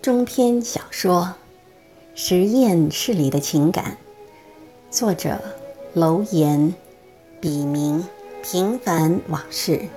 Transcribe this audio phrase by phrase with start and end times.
[0.00, 1.34] 中篇小说
[2.20, 3.98] 《实验室里的情感》，
[4.96, 5.40] 作者
[5.92, 6.72] 楼岩，
[7.40, 8.06] 笔名
[8.40, 9.88] 平凡往事，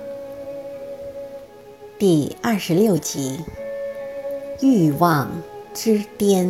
[2.00, 3.38] 第二十六集
[4.66, 5.30] 《欲望
[5.72, 6.48] 之巅》，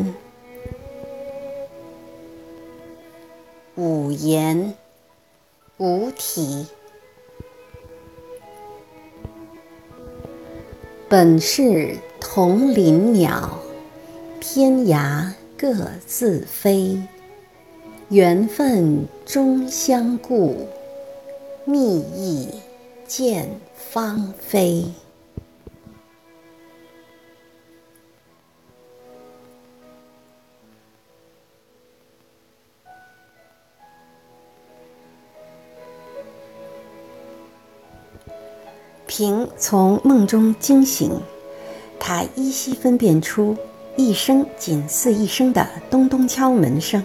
[3.75, 4.73] 五言
[5.77, 6.67] 五体。
[11.07, 13.59] 本是同林鸟，
[14.41, 15.75] 天涯各
[16.07, 17.03] 自飞。
[18.09, 20.69] 缘分终相顾，
[21.67, 22.49] 蜜意
[23.07, 24.87] 见芳菲。
[39.07, 41.21] 平从梦中惊醒，
[42.05, 43.57] 他依稀分辨出
[43.95, 47.01] 一声紧似一声的咚咚敲门声。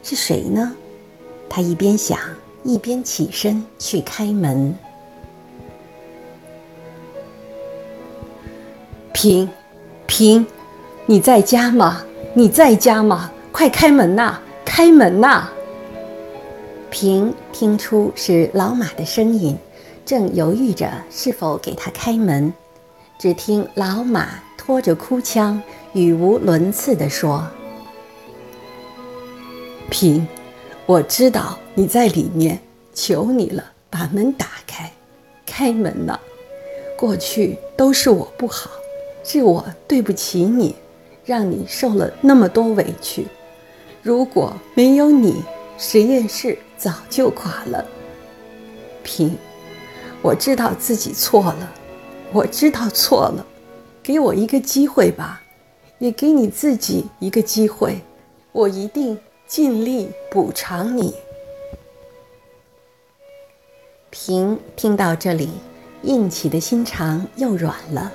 [0.00, 0.72] 是谁呢？
[1.50, 2.16] 他一边想，
[2.62, 4.72] 一边起身去开门。
[9.12, 9.50] 平，
[10.06, 10.46] 平，
[11.04, 12.04] 你在家吗？
[12.32, 13.32] 你在家吗？
[13.50, 14.38] 快开门呐！
[14.64, 15.48] 开门呐！
[16.90, 19.58] 平听出是老马的声音。
[20.04, 22.52] 正犹豫着是否给他开门，
[23.24, 25.62] 只听老马拖着哭腔，
[25.94, 27.48] 语无伦次地说
[29.88, 30.28] ：“平，
[30.84, 32.60] 我知道你在里面，
[32.92, 34.92] 求你了，把门打开，
[35.46, 36.20] 开门呐！
[36.98, 38.68] 过去都是我不好，
[39.24, 40.76] 是我对不起你，
[41.24, 43.26] 让你受了那么多委屈。
[44.02, 45.42] 如果没有你，
[45.78, 47.82] 实验室早就垮了。
[49.02, 49.34] 平。”
[50.20, 51.72] 我知道自己错了，
[52.34, 53.46] 我知道错了，
[54.02, 55.40] 给我一个机会吧，
[56.00, 58.00] 也给你自己一个机会，
[58.50, 61.14] 我一定尽力补偿你。
[64.10, 65.48] 平听到这里，
[66.02, 68.12] 硬起的心肠又软了，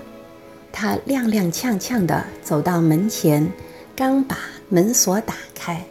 [0.70, 3.50] 他踉踉跄跄地走到门前，
[3.96, 4.38] 刚把
[4.68, 5.86] 门锁打开，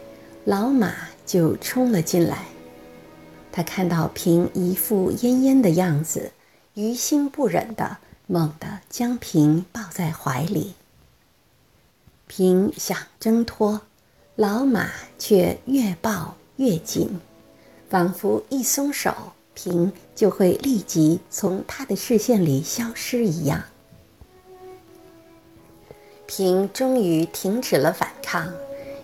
[0.45, 0.93] 老马
[1.25, 2.45] 就冲了进来。
[3.51, 6.31] 他看到平一副恹恹的样子，
[6.75, 7.97] 于心不忍的
[8.31, 10.75] 猛地将平抱在怀里。
[12.27, 13.81] 平想挣脱，
[14.35, 17.19] 老马却越抱越紧，
[17.89, 19.15] 仿佛一松手，
[19.55, 23.63] 平就会立即从他的视线里消失一样。
[26.27, 28.53] 平终于停止了反抗，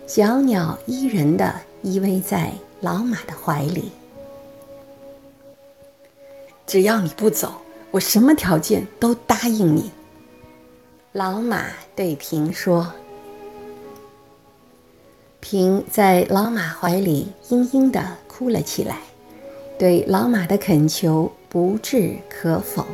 [0.06, 3.90] 小鸟依人的依偎在老马的怀里。
[6.64, 7.60] 只要你不走，
[7.96, 9.90] 我什么条件都答应你。”
[11.12, 12.92] 老马对平说。
[15.40, 18.98] 平在老马怀里嘤嘤地哭了起来，
[19.78, 22.84] 对老马的恳求不置可否。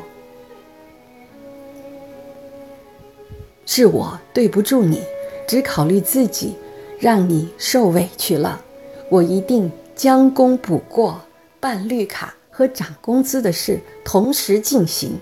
[3.64, 5.02] 是我对不住你，
[5.48, 6.54] 只考虑自己，
[7.00, 8.60] 让你受委屈了。
[9.08, 11.22] 我一定将功补过，
[11.58, 12.34] 办绿卡。
[12.52, 15.18] 和涨工资的事同时进行。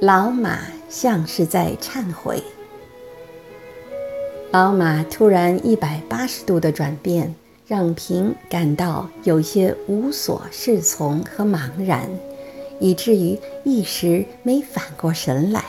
[0.00, 2.40] 老马像是在忏悔。
[4.52, 7.34] 老马突然一百八十度的转变，
[7.66, 12.08] 让平感到有些无所适从和茫然，
[12.78, 15.64] 以至于一时没反过神来。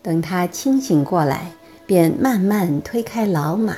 [0.00, 1.52] 等他清醒过来，
[1.86, 3.76] 便慢慢推开老马，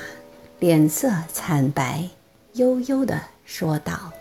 [0.58, 2.08] 脸色惨白，
[2.52, 4.12] 悠悠地说道。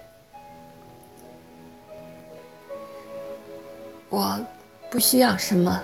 [4.10, 4.40] 我
[4.90, 5.80] 不需要什么，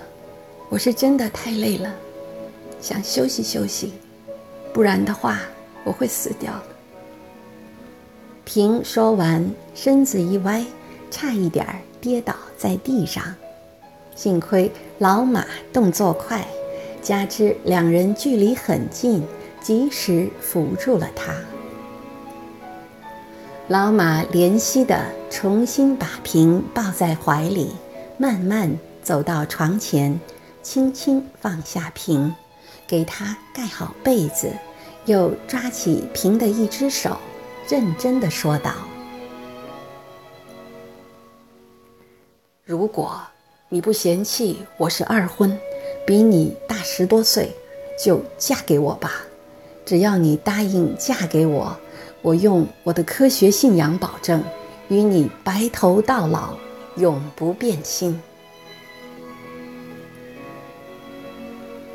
[0.68, 1.94] 我是真的太累了，
[2.80, 3.92] 想休息休息，
[4.72, 5.38] 不然的话
[5.84, 6.66] 我会死掉的。
[8.44, 10.64] 平说完，身子一歪，
[11.08, 11.64] 差一点
[12.00, 13.22] 跌倒在地上，
[14.16, 16.44] 幸亏老马动作快，
[17.00, 19.24] 加之两人距离很近，
[19.60, 21.32] 及时扶住了他。
[23.68, 25.00] 老马怜惜地
[25.30, 27.70] 重新把平抱在怀里。
[28.18, 30.18] 慢慢走到床前，
[30.62, 32.34] 轻轻放下瓶，
[32.86, 34.50] 给他盖好被子，
[35.04, 37.18] 又抓起瓶的一只手，
[37.68, 38.72] 认真的说道
[42.64, 43.20] ：“如果
[43.68, 45.58] 你不嫌弃我是二婚，
[46.06, 47.54] 比你大十多岁，
[48.02, 49.12] 就嫁给我吧。
[49.84, 51.76] 只要你答应嫁给我，
[52.22, 54.42] 我用我的科学信仰保证，
[54.88, 56.56] 与你白头到老。”
[56.96, 58.20] 永不变心。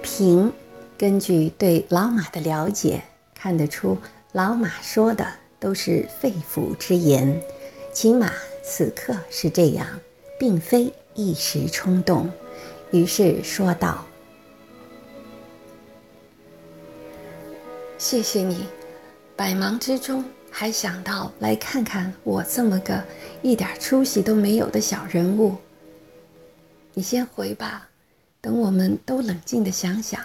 [0.01, 0.51] 平
[0.97, 3.01] 根据对老马的了解，
[3.33, 3.97] 看得出
[4.31, 5.25] 老马说的
[5.59, 7.41] 都是肺腑之言，
[7.91, 8.31] 起码
[8.63, 9.87] 此刻是这样，
[10.39, 12.29] 并非一时冲动。
[12.91, 14.05] 于是说道
[17.97, 18.67] ：“谢谢你，
[19.35, 23.03] 百忙之中还想到来看看我这么个
[23.41, 25.55] 一点出息都没有的小人物。
[26.93, 27.89] 你先回吧，
[28.41, 30.21] 等我们都冷静的想想，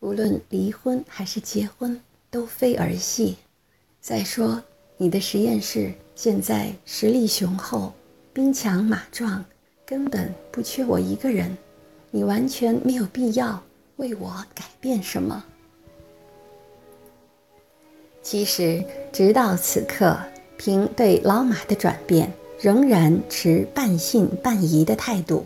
[0.00, 3.36] 无论离婚还是结婚都非儿戏。
[4.00, 4.62] 再说
[4.96, 7.94] 你的实验室现在实力雄厚，
[8.32, 9.44] 兵强马壮，
[9.86, 11.56] 根本不缺我一个人。”
[12.12, 13.62] 你完全没有必要
[13.94, 15.44] 为我改变什么。
[18.22, 20.16] 其实，直到此刻，
[20.56, 22.30] 凭对老马的转变，
[22.60, 25.44] 仍然持半信半疑的态度。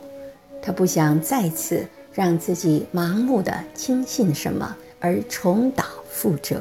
[0.60, 6.60] 他不想再次让自己盲目的轻信什么，而重蹈覆辙。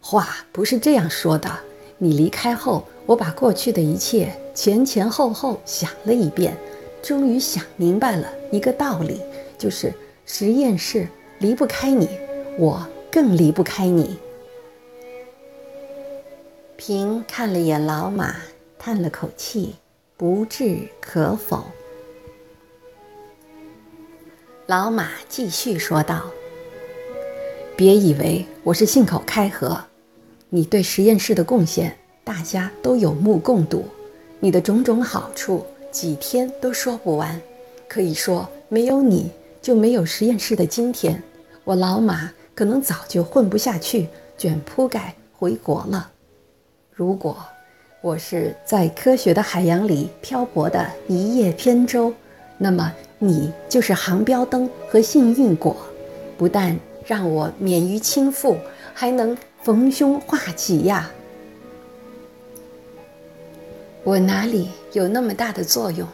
[0.00, 1.50] 话不是这样说的。
[1.98, 6.56] 你离开后，我把过去的一切前前后后想了一遍，
[7.02, 9.20] 终于想明白了一个道理，
[9.56, 9.92] 就是
[10.26, 11.08] 实验室
[11.38, 12.08] 离不开你，
[12.56, 14.16] 我更离不开你。
[16.76, 18.36] 平看了眼老马，
[18.78, 19.74] 叹了口气，
[20.16, 21.64] 不置可否。
[24.66, 26.30] 老马继续说道
[27.76, 29.84] ：“别以为我是信口开河。”
[30.48, 33.84] 你对实验室的贡献，大家都有目共睹。
[34.38, 37.40] 你的种种好处，几天都说不完。
[37.88, 39.30] 可以说，没有你
[39.60, 41.20] 就没有实验室的今天。
[41.64, 44.08] 我老马可能早就混不下去，
[44.38, 46.10] 卷铺盖回国了。
[46.92, 47.36] 如果
[48.00, 52.12] 我是在科学的海洋里漂泊的一叶扁舟，
[52.58, 55.76] 那么你就是航标灯和幸运果，
[56.38, 58.56] 不但让我免于倾覆，
[58.92, 59.36] 还能。
[59.64, 61.10] 逢凶化吉呀！
[64.02, 66.06] 我哪里有那么大的作用？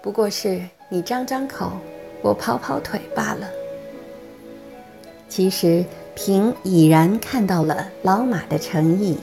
[0.00, 1.72] 不过是你张张口，
[2.22, 3.50] 我跑跑腿罢了。
[5.28, 5.84] 其实
[6.14, 9.16] 平已然看到了老马的诚意，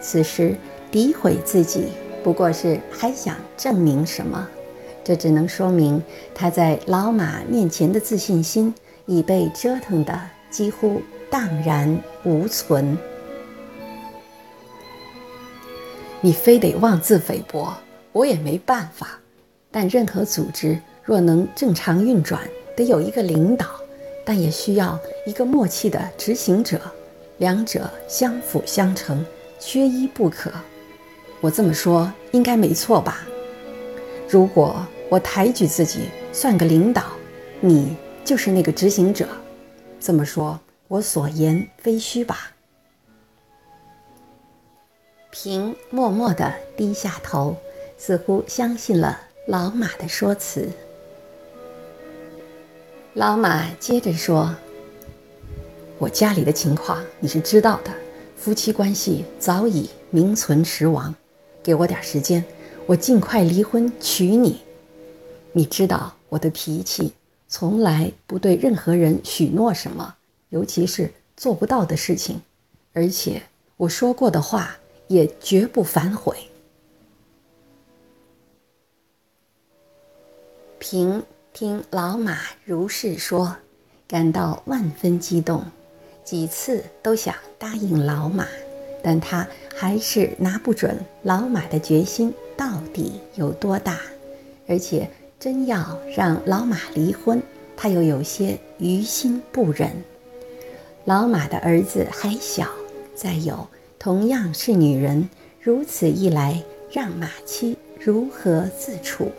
[0.00, 0.54] 此时
[0.92, 1.86] 诋毁自己，
[2.22, 4.48] 不过是还想证明什么？
[5.02, 6.02] 这只能说明
[6.34, 8.74] 他在老马面前的自信心
[9.06, 11.00] 已被折腾的几乎。
[11.30, 12.96] 荡然无存。
[16.22, 17.70] 你非得妄自菲薄，
[18.12, 19.20] 我也没办法。
[19.70, 22.40] 但任何组织若能正常运转，
[22.74, 23.66] 得有一个领导，
[24.28, 26.78] 但也需要一个默契的执行者，
[27.38, 29.24] 两者相辅相成，
[29.58, 30.52] 缺一不可。
[31.40, 33.26] 我这么说应该没错吧？
[34.28, 37.04] 如果我抬举自己算个领导，
[37.58, 39.26] 你就是那个执行者。
[39.98, 40.60] 这么说。
[40.88, 42.52] 我所言非虚吧？
[45.30, 47.56] 平默默地低下头，
[47.96, 50.68] 似乎相信了老马的说辞。
[53.18, 54.54] 老马接着说
[55.98, 57.92] ：“我家里的情况你是知道的，
[58.36, 61.12] 夫妻关系早已名存实亡。
[61.60, 62.44] 给我点时间，
[62.86, 64.60] 我尽快离婚娶你。
[65.50, 67.12] 你知道我的脾气，
[67.48, 70.14] 从来不对任何人许诺什么。”
[70.50, 72.40] 尤其是做不到的事情，
[72.92, 73.42] 而且
[73.78, 76.36] 我说过的话也绝不反悔。
[80.78, 81.20] 平
[81.58, 83.56] 听老马如是说，
[84.06, 85.64] 感到万分激动，
[86.22, 88.46] 几次都想答应老马，
[89.02, 89.44] 但他
[89.76, 93.98] 还是拿不准老马的决心到底有多大，
[94.68, 95.10] 而且
[95.40, 97.42] 真要让老马离婚，
[97.76, 99.90] 他又有些于心不忍。
[101.06, 102.68] 老马的儿子还小，
[103.16, 103.66] 再有
[103.98, 105.28] 同样是女人，
[105.60, 106.62] 如此一来，
[106.92, 109.32] 让马妻如何自处？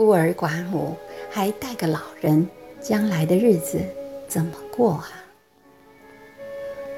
[0.00, 0.96] 孤儿寡母，
[1.30, 2.48] 还带个老人，
[2.80, 3.78] 将来的日子
[4.26, 5.12] 怎么过啊？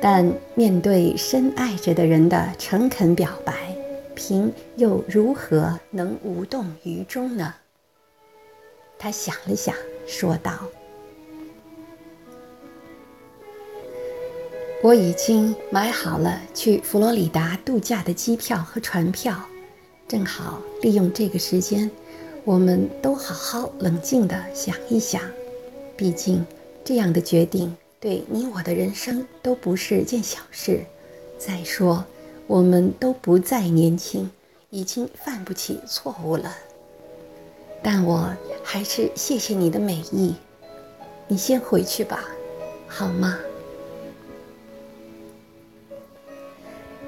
[0.01, 3.77] 但面对深爱着的人的诚恳表白，
[4.15, 7.53] 平又如何能无动于衷呢？
[8.97, 9.75] 他想了想，
[10.07, 10.61] 说道。
[14.81, 19.37] 我已经买好了去佛罗里达度假的机票和船票，
[20.07, 21.91] 正好利用这个时间，
[22.45, 25.23] 我们都好好冷静地想一想。
[25.97, 26.45] 毕竟，
[26.85, 30.85] 这样的决定对你我的人生都不是件小事。
[31.39, 32.05] 再说，
[32.47, 34.29] 我们都不再年轻，
[34.71, 36.53] 已经犯不起错误了。
[37.83, 38.35] 但我
[38.65, 40.35] 还是谢谢你的美意。
[41.29, 42.25] 你先回去吧，
[42.89, 43.39] 好吗？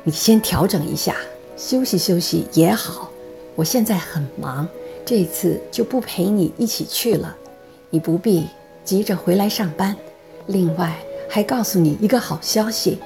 [0.04, 1.16] 你先调整一下，
[1.56, 3.10] 休息休息也好。
[3.56, 4.68] 我现在很忙，
[5.04, 7.36] 这次就不陪你一起去了。
[7.90, 8.46] 你不必
[8.84, 9.94] 急着回来上班。
[10.46, 10.96] 另外，
[11.28, 12.98] 还告诉你一个好消息：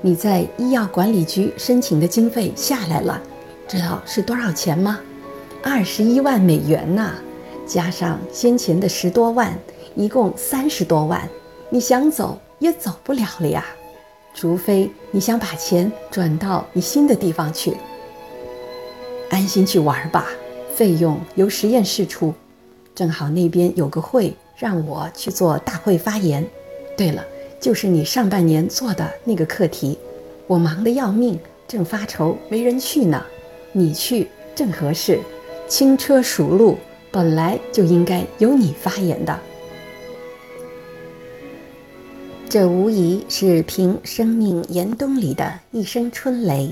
[0.00, 3.20] 你在医药管理局申请的经费下来了，
[3.66, 5.00] 知道是多少钱吗？
[5.62, 7.14] 二十一万美元呐，
[7.66, 9.58] 加上先前的十多万，
[9.94, 11.28] 一共三十多万。
[11.70, 13.64] 你想走也走不了了呀，
[14.34, 17.76] 除非你想把钱转到你新的地方去。
[19.30, 20.26] 安心去玩吧，
[20.74, 22.34] 费用由实验室出。
[22.94, 26.44] 正好那边有个会，让我去做大会发言。
[26.96, 27.24] 对了，
[27.60, 29.98] 就是你上半年做的那个课题，
[30.46, 33.24] 我忙得要命，正发愁没人去呢。
[33.72, 35.18] 你去正合适。
[35.66, 36.76] 轻车熟路，
[37.10, 39.40] 本来就应该由你发言的。
[42.48, 46.70] 这无疑是凭生命严冬里的一声春雷。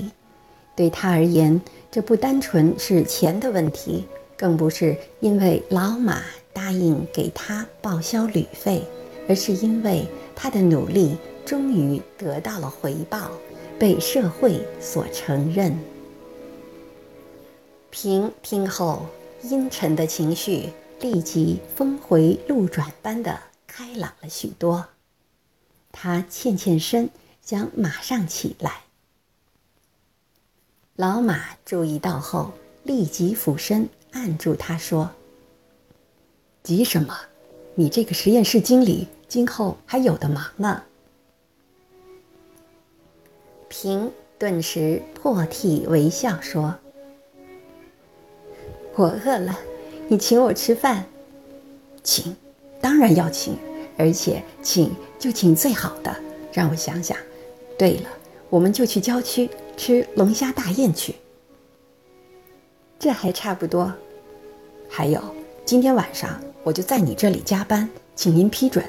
[0.75, 1.61] 对他而言，
[1.91, 8.83] 这不单纯是钱的问题，更不是因为老马答应给他报销旅费，
[9.27, 11.15] 而是因为他的努力
[11.45, 13.29] 终于得到了回报，
[13.77, 15.77] 被社会所承认。
[17.91, 19.05] 平听后，
[19.43, 24.85] 阴沉的情绪立即峰回路转般的开朗了许多。
[25.91, 27.11] 他欠欠身，
[27.43, 28.81] 想马上起来。
[30.95, 32.51] 老马注意到后，
[32.83, 35.09] 立即俯身按住他说
[36.61, 37.17] ：“急什么？
[37.73, 40.83] 你这个实验室经理今后还有的忙呢。”
[43.67, 46.75] 平顿时破涕为笑说。
[48.95, 49.59] 我饿了，
[50.07, 51.03] 你请我吃饭。
[52.03, 52.35] 请，
[52.79, 53.57] 当然要请，
[53.97, 56.15] 而且请就请最好的。
[56.51, 57.17] 让我想想，
[57.79, 58.09] 对了，
[58.51, 61.15] 我们就去郊区吃龙虾大宴去。
[62.99, 63.91] 这还差不多。
[64.89, 65.21] 还有，
[65.65, 68.83] 今天晚上我就在你这里加班，请您批准。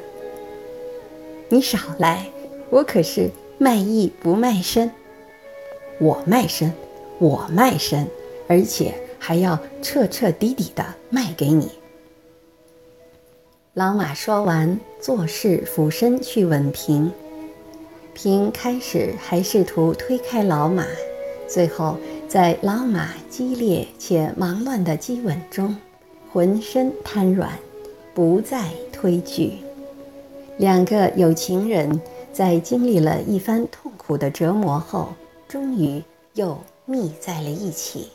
[1.48, 2.26] 你少来，
[2.70, 4.90] 我可是卖艺不卖身。
[5.98, 6.72] 我卖身，
[7.18, 8.06] 我卖身，
[8.48, 8.94] 而且。
[9.26, 11.70] 还要彻彻底底的卖给你。
[13.72, 17.10] 老马说完，作势俯身去吻平。
[18.14, 20.86] 平开始还试图推开老马，
[21.48, 25.76] 最后在老马激烈且忙乱的激吻中，
[26.32, 27.50] 浑身瘫软，
[28.14, 29.54] 不再推拒。
[30.56, 32.00] 两个有情人
[32.32, 35.08] 在经历了一番痛苦的折磨后，
[35.48, 36.02] 终于
[36.34, 36.56] 又
[36.86, 38.08] 密在了一起。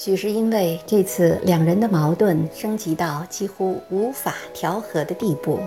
[0.00, 5.58] 许是因为这次两人的矛盾升级到几乎无法调和的地步，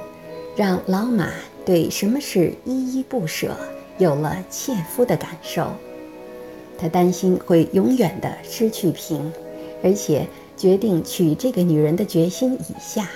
[0.55, 1.27] 让老马
[1.65, 3.53] 对什么是依依不舍
[3.97, 5.67] 有了切肤的感受。
[6.77, 9.29] 他担心会永远的失去平，
[9.83, 13.09] 而且决定娶这个女人的决心已下。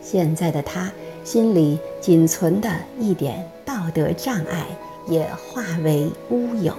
[0.00, 0.92] 现在的他
[1.24, 4.64] 心里仅存的一点道德障碍
[5.08, 6.72] 也化为乌有。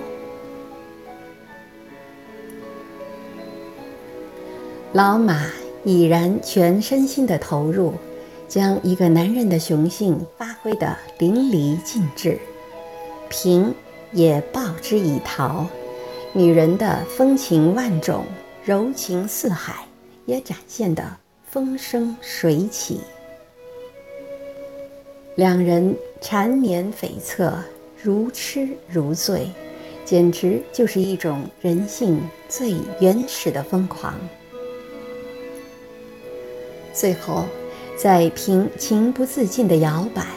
[4.94, 5.48] 老马
[5.84, 7.96] 已然全身心的投入，
[8.48, 12.38] 将一个男人的雄性发挥得淋漓尽致。
[13.28, 13.74] 平
[14.12, 15.66] 也报之以桃，
[16.32, 18.24] 女人的风情万种、
[18.64, 19.84] 柔情似海
[20.28, 21.04] 也展现得
[21.50, 23.02] 风生水起。
[25.34, 27.52] 两人缠绵悱恻，
[28.00, 29.48] 如痴如醉，
[30.06, 34.14] 简直就是一种人性最原始的疯狂。
[36.94, 37.46] 最后，
[37.98, 40.28] 在平情不自禁的摇摆，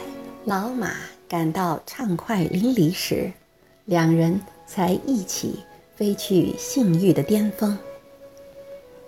[0.45, 0.91] 老马
[1.29, 3.31] 感到畅快淋漓时，
[3.85, 5.59] 两人才一起
[5.95, 7.77] 飞去性欲的巅峰。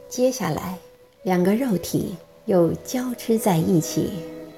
[0.08, 0.78] 接下来，
[1.24, 2.16] 两个肉体
[2.46, 4.12] 又交织在一起，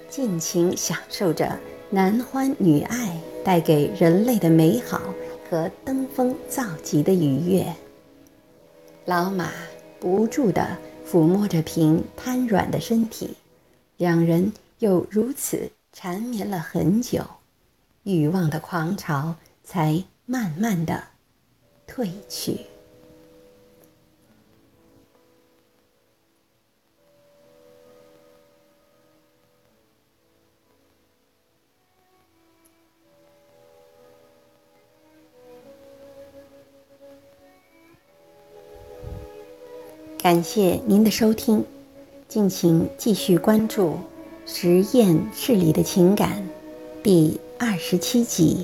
[0.10, 1.58] 尽情享受着
[1.90, 5.02] 男欢女爱带给人类的美好
[5.50, 7.66] 和登峰造极的愉悦。
[9.06, 9.50] 老马
[9.98, 10.62] 不住地。
[11.12, 13.36] 抚摸着平瘫软的身体，
[13.98, 17.26] 两人又如此缠绵了很久，
[18.04, 21.04] 欲望的狂潮才慢慢的
[21.86, 22.71] 退去。
[40.22, 41.66] 感谢您的收听，
[42.28, 43.90] 敬请继续关注
[44.46, 46.48] 《实验室里的情感》
[47.04, 48.64] 第二十七集。